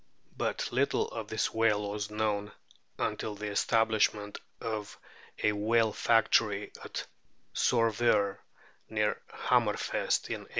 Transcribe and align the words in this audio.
But 0.35 0.69
little 0.71 1.09
of 1.09 1.27
this 1.27 1.53
whale 1.53 1.91
was 1.91 2.09
known 2.09 2.51
until 2.97 3.35
the 3.35 3.51
establishment 3.51 4.39
of 4.59 4.97
a 5.43 5.51
whale 5.51 5.93
factory 5.93 6.71
at 6.83 7.05
Sorvaer, 7.53 8.39
near 8.89 9.21
Hammerfest, 9.29 10.31
in 10.31 10.41
1882. 10.47 10.47